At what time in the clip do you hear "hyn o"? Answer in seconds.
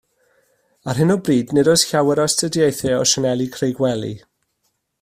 1.01-1.17